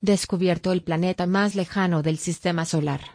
descubierto 0.00 0.72
el 0.72 0.82
planeta 0.82 1.26
más 1.26 1.54
lejano 1.54 2.02
del 2.02 2.18
sistema 2.18 2.64
solar. 2.64 3.14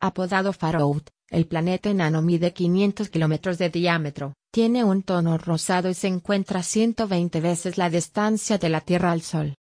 Apodado 0.00 0.52
Farout, 0.52 1.08
el 1.30 1.46
planeta 1.46 1.90
enano 1.90 2.22
mide 2.22 2.52
500 2.52 3.08
kilómetros 3.08 3.58
de 3.58 3.70
diámetro, 3.70 4.34
tiene 4.50 4.82
un 4.84 5.02
tono 5.02 5.38
rosado 5.38 5.88
y 5.88 5.94
se 5.94 6.08
encuentra 6.08 6.60
a 6.60 6.62
120 6.62 7.40
veces 7.40 7.78
la 7.78 7.88
distancia 7.88 8.58
de 8.58 8.68
la 8.68 8.80
Tierra 8.80 9.12
al 9.12 9.22
Sol. 9.22 9.54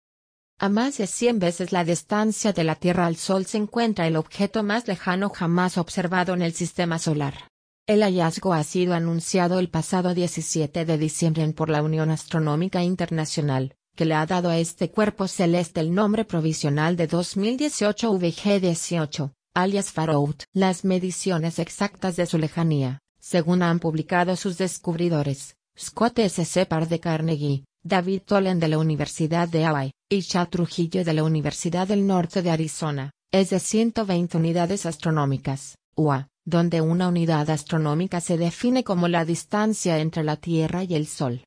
A 0.59 0.68
más 0.68 0.98
de 0.98 1.07
100 1.07 1.38
veces 1.38 1.72
la 1.72 1.84
distancia 1.84 2.52
de 2.52 2.64
la 2.64 2.75
Tierra 2.75 3.07
al 3.07 3.16
Sol 3.16 3.46
se 3.46 3.59
encuentra 3.59 4.07
el 4.07 4.16
objeto 4.16 4.62
más 4.62 4.88
lejano 4.88 5.30
jamás 5.30 5.79
observado 5.79 6.34
en 6.34 6.43
el 6.43 6.52
sistema 6.52 6.98
solar. 6.98 7.50
El 7.91 8.04
hallazgo 8.04 8.54
ha 8.54 8.62
sido 8.62 8.95
anunciado 8.95 9.59
el 9.59 9.68
pasado 9.68 10.14
17 10.14 10.84
de 10.84 10.96
diciembre 10.96 11.52
por 11.52 11.68
la 11.68 11.82
Unión 11.82 12.12
Astronómica 12.12 12.84
Internacional, 12.84 13.75
que 13.96 14.04
le 14.04 14.14
ha 14.14 14.25
dado 14.26 14.49
a 14.49 14.58
este 14.58 14.93
cuerpo 14.93 15.26
celeste 15.26 15.80
el 15.80 15.93
nombre 15.93 16.25
provisional 16.25 16.94
de 16.94 17.08
2018 17.08 18.13
VG18, 18.13 19.32
alias 19.54 19.90
Farout. 19.90 20.44
Las 20.53 20.85
mediciones 20.85 21.58
exactas 21.58 22.14
de 22.14 22.26
su 22.26 22.39
lejanía, 22.39 23.00
según 23.18 23.61
han 23.61 23.80
publicado 23.80 24.36
sus 24.36 24.57
descubridores, 24.57 25.57
Scott 25.77 26.21
S. 26.21 26.44
Separ 26.44 26.88
de 26.88 27.00
Carnegie, 27.00 27.64
David 27.82 28.22
Tolen 28.25 28.61
de 28.61 28.68
la 28.68 28.79
Universidad 28.79 29.49
de 29.49 29.64
Hawaii, 29.64 29.91
y 30.08 30.22
Chad 30.22 30.46
Trujillo 30.46 31.04
de 31.04 31.13
la 31.13 31.25
Universidad 31.25 31.88
del 31.88 32.06
Norte 32.06 32.42
de 32.42 32.52
Arizona, 32.52 33.11
es 33.33 33.50
de 33.50 33.58
120 33.58 34.36
unidades 34.36 34.86
astronómicas, 34.86 35.75
UA, 35.97 36.28
donde 36.50 36.81
una 36.81 37.09
unidad 37.09 37.48
astronómica 37.48 38.20
se 38.20 38.36
define 38.36 38.84
como 38.84 39.08
la 39.08 39.25
distancia 39.25 39.98
entre 40.00 40.25
la 40.25 40.36
Tierra 40.36 40.84
y 40.84 40.95
el 40.95 41.06
Sol. 41.06 41.45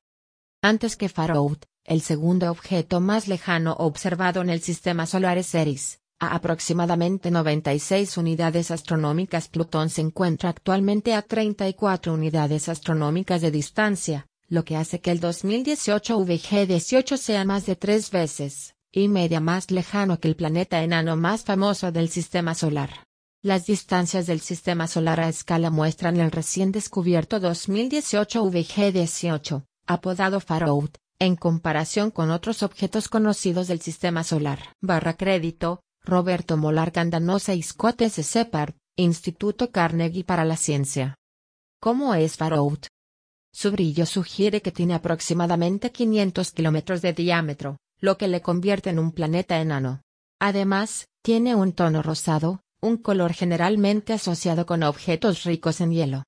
Antes 0.61 0.95
que 0.95 1.09
Farout, 1.09 1.65
el 1.83 2.01
segundo 2.01 2.49
objeto 2.49 3.01
más 3.01 3.27
lejano 3.27 3.73
observado 3.73 4.41
en 4.41 4.49
el 4.49 4.61
sistema 4.61 5.05
solar 5.05 5.37
es 5.37 5.53
Eris, 5.53 5.99
a 6.19 6.33
aproximadamente 6.35 7.29
96 7.29 8.17
unidades 8.17 8.71
astronómicas. 8.71 9.49
Plutón 9.49 9.89
se 9.89 10.01
encuentra 10.01 10.49
actualmente 10.49 11.13
a 11.13 11.21
34 11.21 12.13
unidades 12.13 12.69
astronómicas 12.69 13.41
de 13.41 13.51
distancia, 13.51 14.27
lo 14.47 14.63
que 14.63 14.77
hace 14.77 15.01
que 15.01 15.11
el 15.11 15.19
2018 15.19 16.17
VG18 16.19 17.17
sea 17.17 17.43
más 17.43 17.65
de 17.65 17.75
tres 17.75 18.09
veces 18.09 18.75
y 18.91 19.07
media 19.07 19.39
más 19.39 19.71
lejano 19.71 20.19
que 20.19 20.27
el 20.27 20.35
planeta 20.35 20.83
enano 20.83 21.17
más 21.17 21.43
famoso 21.43 21.91
del 21.91 22.09
sistema 22.09 22.53
solar. 22.53 22.91
Las 23.43 23.65
distancias 23.65 24.25
del 24.25 24.39
sistema 24.39 24.87
solar 24.87 25.19
a 25.19 25.27
escala 25.27 25.69
muestran 25.69 26.17
el 26.17 26.31
recién 26.31 26.71
descubierto 26.71 27.41
2018 27.41 28.41
VG18, 28.45 29.65
apodado 29.85 30.39
Farout, 30.39 30.95
en 31.19 31.35
comparación 31.35 32.09
con 32.09 32.31
otros 32.31 32.63
objetos 32.63 33.09
conocidos 33.09 33.67
del 33.67 33.81
sistema 33.81 34.23
solar. 34.23 34.73
Barra 34.79 35.17
crédito, 35.17 35.81
Roberto 36.05 36.55
Molar 36.55 36.93
Candanosa 36.93 37.53
y 37.53 37.63
Scott 37.63 38.03
S. 38.03 38.23
Separ, 38.23 38.75
Instituto 38.95 39.71
Carnegie 39.71 40.23
para 40.23 40.45
la 40.45 40.55
Ciencia. 40.55 41.15
¿Cómo 41.81 42.15
es 42.15 42.37
Farout? 42.37 42.87
Su 43.51 43.71
brillo 43.71 44.05
sugiere 44.05 44.61
que 44.61 44.71
tiene 44.71 44.93
aproximadamente 44.93 45.91
500 45.91 46.49
kilómetros 46.53 47.01
de 47.01 47.11
diámetro, 47.11 47.75
lo 47.99 48.17
que 48.17 48.29
le 48.29 48.41
convierte 48.41 48.89
en 48.89 48.99
un 48.99 49.11
planeta 49.11 49.59
enano. 49.59 50.01
Además, 50.39 51.09
tiene 51.21 51.55
un 51.55 51.73
tono 51.73 52.01
rosado, 52.01 52.61
un 52.83 52.97
color 52.97 53.33
generalmente 53.33 54.11
asociado 54.11 54.65
con 54.65 54.83
objetos 54.83 55.43
ricos 55.45 55.79
en 55.79 55.91
hielo. 55.91 56.23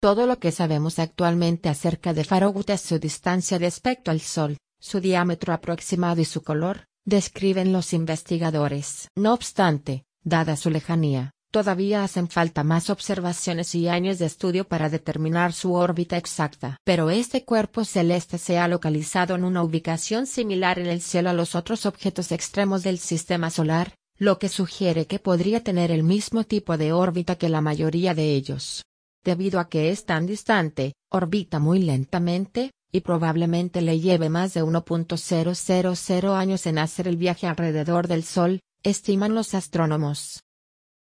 Todo 0.00 0.26
lo 0.26 0.38
que 0.38 0.52
sabemos 0.52 0.98
actualmente 0.98 1.70
acerca 1.70 2.12
de 2.12 2.22
Farout 2.22 2.68
es 2.68 2.82
su 2.82 2.98
distancia 2.98 3.56
respecto 3.58 4.10
al 4.10 4.20
Sol, 4.20 4.58
su 4.78 5.00
diámetro 5.00 5.54
aproximado 5.54 6.20
y 6.20 6.26
su 6.26 6.42
color, 6.42 6.84
describen 7.06 7.72
los 7.72 7.94
investigadores. 7.94 9.08
No 9.16 9.32
obstante, 9.32 10.04
dada 10.22 10.56
su 10.56 10.68
lejanía, 10.68 11.32
Todavía 11.52 12.04
hacen 12.04 12.28
falta 12.28 12.64
más 12.64 12.90
observaciones 12.90 13.74
y 13.74 13.88
años 13.88 14.18
de 14.18 14.26
estudio 14.26 14.68
para 14.68 14.90
determinar 14.90 15.54
su 15.54 15.72
órbita 15.72 16.18
exacta. 16.18 16.76
Pero 16.84 17.08
este 17.08 17.44
cuerpo 17.44 17.86
celeste 17.86 18.36
se 18.36 18.58
ha 18.58 18.68
localizado 18.68 19.36
en 19.36 19.44
una 19.44 19.62
ubicación 19.62 20.26
similar 20.26 20.78
en 20.78 20.86
el 20.86 21.00
cielo 21.00 21.30
a 21.30 21.32
los 21.32 21.54
otros 21.54 21.86
objetos 21.86 22.30
extremos 22.30 22.82
del 22.82 22.98
sistema 22.98 23.48
solar, 23.48 23.94
lo 24.18 24.38
que 24.38 24.48
sugiere 24.48 25.06
que 25.06 25.18
podría 25.18 25.62
tener 25.62 25.90
el 25.90 26.02
mismo 26.02 26.44
tipo 26.44 26.78
de 26.78 26.92
órbita 26.92 27.36
que 27.36 27.48
la 27.48 27.60
mayoría 27.60 28.14
de 28.14 28.34
ellos. 28.34 28.84
Debido 29.24 29.60
a 29.60 29.68
que 29.68 29.90
es 29.90 30.04
tan 30.04 30.26
distante, 30.26 30.94
orbita 31.10 31.58
muy 31.58 31.80
lentamente, 31.80 32.70
y 32.92 33.00
probablemente 33.00 33.82
le 33.82 34.00
lleve 34.00 34.30
más 34.30 34.54
de 34.54 34.62
1.000 34.62 36.32
años 36.34 36.66
en 36.66 36.78
hacer 36.78 37.08
el 37.08 37.16
viaje 37.16 37.46
alrededor 37.46 38.08
del 38.08 38.24
Sol, 38.24 38.60
estiman 38.82 39.34
los 39.34 39.52
astrónomos. 39.54 40.42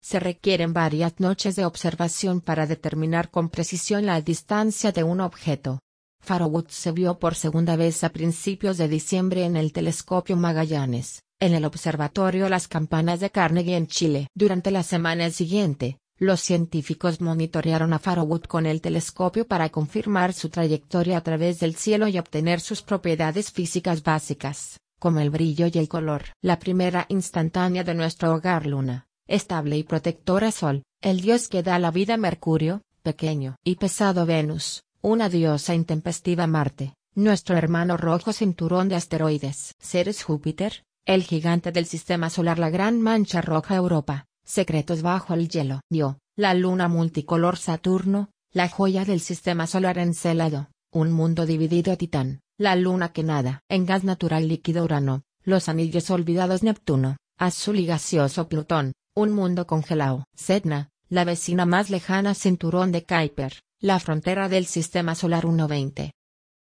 Se 0.01 0.19
requieren 0.19 0.73
varias 0.73 1.21
noches 1.21 1.55
de 1.55 1.67
observación 1.67 2.41
para 2.41 2.67
determinar 2.67 3.31
con 3.31 3.51
precisión 3.51 4.07
la 4.07 4.21
distancia 4.21 4.91
de 4.93 5.03
un 5.05 5.21
objeto. 5.21 5.81
Farowood 6.21 6.69
se 6.69 6.93
vio 6.93 7.19
por 7.19 7.35
segunda 7.35 7.77
vez 7.77 8.05
a 8.05 8.11
principios 8.11 8.79
de 8.79 8.89
diciembre 8.89 9.45
en 9.45 9.57
el 9.57 9.73
telescopio 9.73 10.37
Magallanes, 10.37 11.23
en 11.43 11.55
el 11.55 11.65
observatorio 11.65 12.49
Las 12.49 12.69
Campanas 12.69 13.19
de 13.19 13.31
Carnegie 13.31 13.77
en 13.77 13.89
Chile. 13.89 14.29
Durante 14.33 14.71
la 14.71 14.85
semana 14.85 15.29
siguiente, 15.31 15.99
los 16.17 16.41
científicos 16.41 17.21
monitorearon 17.21 17.93
a 17.93 17.99
Farowood 17.99 18.43
con 18.43 18.65
el 18.65 18.81
telescopio 18.81 19.45
para 19.45 19.69
confirmar 19.71 20.35
su 20.35 20.51
trayectoria 20.51 21.17
a 21.17 21.21
través 21.23 21.59
del 21.59 21.75
cielo 21.75 22.07
y 22.07 22.17
obtener 22.17 22.61
sus 22.61 22.83
propiedades 22.83 23.51
físicas 23.51 24.05
básicas, 24.05 24.79
como 25.01 25.19
el 25.19 25.31
brillo 25.31 25.67
y 25.67 25.77
el 25.79 25.89
color. 25.89 26.27
La 26.43 26.61
primera 26.61 27.07
instantánea 27.09 27.83
de 27.83 27.95
nuestro 27.95 28.33
hogar 28.33 28.65
luna, 28.65 29.09
estable 29.27 29.77
y 29.77 29.83
protectora 29.83 30.53
Sol, 30.53 30.85
el 31.01 31.23
dios 31.23 31.49
que 31.49 31.65
da 31.65 31.81
la 31.81 31.91
vida 31.91 32.17
Mercurio, 32.19 32.83
pequeño 33.03 33.57
y 33.65 33.75
pesado 33.75 34.27
Venus, 34.27 34.85
una 35.01 35.29
diosa 35.29 35.75
intempestiva 35.75 36.47
Marte, 36.47 36.95
nuestro 37.17 37.57
hermano 37.57 37.97
rojo 37.97 38.33
cinturón 38.33 38.89
de 38.89 38.95
asteroides. 38.95 39.75
Ceres 39.81 40.23
Júpiter, 40.23 40.85
el 41.05 41.25
gigante 41.25 41.73
del 41.73 41.87
sistema 41.87 42.31
solar 42.31 42.59
la 42.59 42.71
gran 42.71 43.01
mancha 43.01 43.41
roja 43.41 43.75
Europa, 43.75 44.27
secretos 44.45 45.03
bajo 45.03 45.35
el 45.35 45.49
hielo. 45.49 45.81
Dio, 45.91 46.19
la 46.37 46.55
luna 46.55 46.89
multicolor 46.89 47.57
Saturno, 47.57 48.31
la 48.53 48.69
joya 48.69 49.05
del 49.05 49.21
sistema 49.21 49.67
solar 49.67 49.99
Encelado, 49.99 50.69
un 50.93 51.13
mundo 51.13 51.45
dividido 51.45 51.97
Titán, 51.97 52.41
la 52.57 52.77
luna 52.77 53.13
que 53.13 53.25
nada 53.25 53.61
en 53.69 53.87
gas 53.87 54.05
natural 54.05 54.47
líquido 54.49 54.85
Urano, 54.85 55.23
los 55.43 55.69
anillos 55.69 56.09
olvidados 56.11 56.63
Neptuno, 56.63 57.17
azul 57.37 57.79
y 57.81 57.87
gaseoso 57.87 58.49
Plutón, 58.49 58.93
un 59.17 59.33
mundo 59.33 59.67
congelado. 59.67 60.25
Sedna, 60.37 60.91
la 61.09 61.25
vecina 61.25 61.67
más 61.67 61.91
lejana 61.91 62.35
cinturón 62.35 62.93
de 62.93 63.05
Kuiper, 63.05 63.61
la 63.81 63.99
frontera 63.99 64.49
del 64.49 64.67
sistema 64.67 65.15
solar 65.17 65.43
120. 65.43 66.13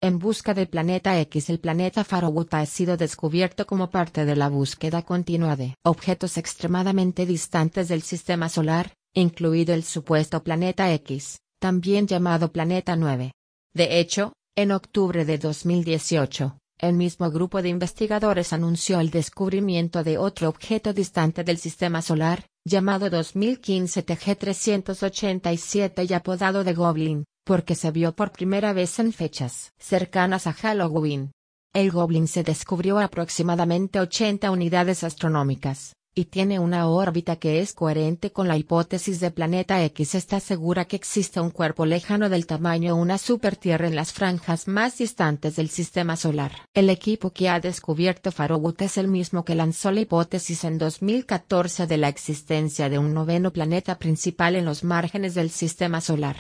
En 0.01 0.21
busca 0.21 0.55
del 0.55 0.69
planeta 0.69 1.19
X 1.19 1.51
el 1.51 1.59
planeta 1.59 2.05
Farowood 2.05 2.47
ha 2.53 2.65
sido 2.67 2.97
descubierto 2.97 3.67
como 3.67 3.91
parte 3.91 4.25
de 4.25 4.37
la 4.37 4.49
búsqueda 4.49 5.03
continua 5.03 5.57
de 5.57 5.75
objetos 5.83 6.37
extremadamente 6.37 7.27
distantes 7.27 7.89
del 7.89 8.03
sistema 8.03 8.49
solar, 8.49 8.95
incluido 9.13 9.75
el 9.75 9.83
supuesto 9.83 10.45
planeta 10.45 10.93
X, 10.93 11.41
también 11.59 12.07
llamado 12.07 12.53
planeta 12.53 12.95
9. 12.95 13.33
De 13.75 13.99
hecho, 13.99 14.35
en 14.55 14.71
octubre 14.71 15.25
de 15.25 15.37
2018, 15.37 16.57
el 16.79 16.95
mismo 16.95 17.29
grupo 17.33 17.61
de 17.61 17.71
investigadores 17.71 18.53
anunció 18.53 19.01
el 19.01 19.11
descubrimiento 19.11 20.05
de 20.05 20.17
otro 20.17 20.49
objeto 20.49 20.93
distante 20.93 21.43
del 21.43 21.59
sistema 21.59 22.03
solar, 22.03 22.47
llamado 22.65 23.11
2015 23.11 24.07
TG387 24.07 26.09
y 26.09 26.15
apodado 26.15 26.63
de 26.63 26.75
Goblin, 26.75 27.25
porque 27.49 27.75
se 27.75 27.91
vio 27.91 28.15
por 28.15 28.31
primera 28.31 28.75
vez 28.75 28.99
en 28.99 29.11
fechas 29.11 29.73
cercanas 29.79 30.47
a 30.47 30.53
Halloween. 30.53 31.33
El 31.73 31.91
Goblin 31.91 32.29
se 32.29 32.43
descubrió 32.43 32.99
aproximadamente 32.99 34.01
80 34.01 34.51
unidades 34.51 35.03
astronómicas, 35.03 35.95
y 36.15 36.27
tiene 36.27 36.59
una 36.59 36.89
órbita 36.89 37.37
que 37.37 37.61
es 37.61 37.73
coherente 37.73 38.33
con 38.33 38.49
la 38.49 38.59
hipótesis 38.59 39.19
de 39.21 39.31
planeta 39.31 39.83
X. 39.83 40.15
Está 40.15 40.41
segura 40.41 40.85
que 40.85 40.97
existe 40.97 41.41
un 41.41 41.51
cuerpo 41.51 41.87
lejano 41.87 42.29
del 42.29 42.45
tamaño 42.45 42.95
una 42.95 43.17
supertierra 43.17 43.89
en 43.89 43.97
las 43.97 44.13
franjas 44.13 44.69
más 44.69 44.99
distantes 44.99 45.57
del 45.57 45.71
sistema 45.71 46.17
solar. 46.17 46.53
El 46.75 46.91
equipo 46.91 47.31
que 47.31 47.49
ha 47.49 47.61
descubierto 47.61 48.31
Farowood 48.31 48.83
es 48.83 48.99
el 48.99 49.09
mismo 49.09 49.47
que 49.47 49.55
lanzó 49.55 49.91
la 49.91 50.01
hipótesis 50.01 50.65
en 50.65 50.77
2014 50.77 51.87
de 51.87 51.97
la 51.97 52.09
existencia 52.09 52.91
de 52.91 52.99
un 52.99 53.15
noveno 53.15 53.55
planeta 53.55 53.97
principal 53.99 54.55
en 54.55 54.67
los 54.67 54.85
márgenes 54.85 55.35
del 55.35 55.49
sistema 55.49 56.03
solar. 56.03 56.37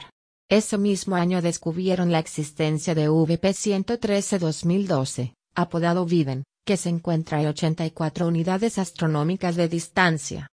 Ese 0.50 0.78
mismo 0.78 1.14
año 1.14 1.42
descubrieron 1.42 2.10
la 2.10 2.20
existencia 2.20 2.94
de 2.94 3.10
VP-113 3.10 4.38
2012, 4.38 5.34
apodado 5.54 6.06
Viven, 6.06 6.44
que 6.64 6.78
se 6.78 6.88
encuentra 6.88 7.38
a 7.38 7.50
84 7.50 8.26
unidades 8.26 8.78
astronómicas 8.78 9.56
de 9.56 9.68
distancia. 9.68 10.48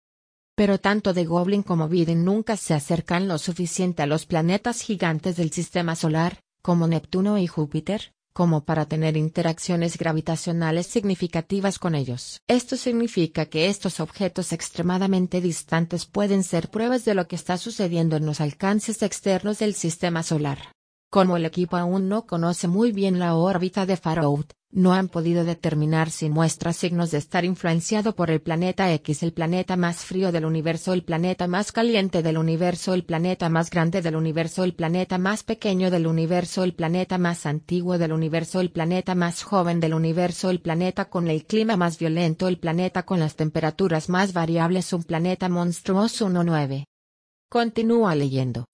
Pero 0.56 0.80
tanto 0.80 1.14
de 1.14 1.26
Goblin 1.26 1.62
como 1.62 1.90
Biden 1.90 2.26
nunca 2.26 2.58
se 2.58 2.74
acercan 2.74 3.28
lo 3.28 3.38
suficiente 3.38 4.02
a 4.02 4.08
los 4.08 4.26
planetas 4.26 4.82
gigantes 4.82 5.36
del 5.36 5.52
sistema 5.52 5.96
solar, 5.96 6.40
como 6.64 6.88
Neptuno 6.88 7.38
y 7.38 7.46
Júpiter, 7.46 8.14
como 8.34 8.66
para 8.66 8.86
tener 8.86 9.16
interacciones 9.16 9.98
gravitacionales 9.98 10.88
significativas 10.88 11.80
con 11.80 11.96
ellos. 11.96 12.42
Esto 12.48 12.76
significa 12.76 13.46
que 13.46 13.68
estos 13.68 14.00
objetos 14.00 14.52
extremadamente 14.52 15.40
distantes 15.40 16.06
pueden 16.06 16.44
ser 16.44 16.70
pruebas 16.70 17.06
de 17.06 17.14
lo 17.14 17.28
que 17.28 17.36
está 17.36 17.58
sucediendo 17.58 18.18
en 18.18 18.26
los 18.26 18.42
alcances 18.42 19.02
externos 19.04 19.60
del 19.60 19.76
sistema 19.76 20.24
solar. 20.24 20.74
Como 21.14 21.38
el 21.38 21.46
equipo 21.46 21.78
aún 21.78 22.10
no 22.10 22.26
conoce 22.26 22.68
muy 22.68 22.92
bien 22.92 23.20
la 23.20 23.36
órbita 23.36 23.86
de 23.86 23.98
Far 23.98 24.24
no 24.72 24.94
han 24.94 25.10
podido 25.10 25.44
determinar 25.44 26.10
si 26.10 26.28
muestra 26.28 26.74
signos 26.74 27.12
de 27.12 27.20
estar 27.20 27.46
influenciado 27.46 28.16
por 28.16 28.32
el 28.32 28.42
planeta 28.42 28.92
X, 28.94 29.22
el 29.22 29.32
planeta 29.32 29.78
más 29.78 29.98
frío 29.98 30.32
del 30.32 30.44
universo, 30.44 30.92
el 30.92 31.04
planeta 31.04 31.46
más 31.46 31.72
caliente 31.72 32.24
del 32.24 32.40
universo, 32.40 32.96
el 32.96 33.06
planeta 33.06 33.48
más 33.48 33.70
grande 33.70 34.02
del 34.02 34.16
universo, 34.16 34.64
el 34.64 34.74
planeta 34.74 35.20
más 35.20 35.44
pequeño 35.44 35.92
del 35.92 36.08
universo, 36.08 36.64
el 36.64 36.74
planeta 36.74 37.20
más 37.20 37.46
antiguo 37.46 38.00
del 38.00 38.12
universo, 38.12 38.60
el 38.60 38.72
planeta 38.72 39.14
más 39.14 39.44
joven 39.44 39.80
del 39.80 39.94
universo, 39.94 40.50
el 40.50 40.62
planeta 40.62 41.12
con 41.12 41.28
el 41.28 41.46
clima 41.46 41.78
más 41.78 42.00
violento, 42.00 42.48
el 42.48 42.58
planeta 42.58 43.04
con 43.04 43.20
las 43.20 43.36
temperaturas 43.36 44.10
más 44.10 44.34
variables, 44.34 44.92
un 44.94 45.04
planeta 45.04 45.48
monstruoso 45.48 46.28
19. 46.28 46.86
Continúa 47.52 48.16
leyendo. 48.16 48.66